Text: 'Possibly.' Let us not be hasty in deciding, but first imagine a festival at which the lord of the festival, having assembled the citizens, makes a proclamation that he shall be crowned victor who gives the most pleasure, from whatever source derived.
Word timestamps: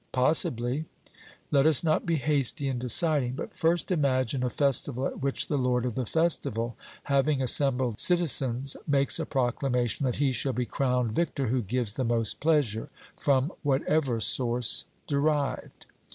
'Possibly.' 0.11 0.85
Let 1.51 1.67
us 1.67 1.83
not 1.83 2.07
be 2.07 2.15
hasty 2.15 2.67
in 2.67 2.79
deciding, 2.79 3.33
but 3.33 3.55
first 3.55 3.91
imagine 3.91 4.41
a 4.43 4.49
festival 4.49 5.05
at 5.05 5.21
which 5.21 5.45
the 5.45 5.59
lord 5.59 5.85
of 5.85 5.93
the 5.93 6.07
festival, 6.07 6.75
having 7.03 7.39
assembled 7.39 7.97
the 7.97 8.01
citizens, 8.01 8.75
makes 8.87 9.19
a 9.19 9.27
proclamation 9.27 10.03
that 10.07 10.15
he 10.15 10.31
shall 10.31 10.53
be 10.53 10.65
crowned 10.65 11.11
victor 11.11 11.49
who 11.49 11.61
gives 11.61 11.93
the 11.93 12.03
most 12.03 12.39
pleasure, 12.39 12.89
from 13.15 13.51
whatever 13.61 14.19
source 14.19 14.85
derived. 15.05 15.85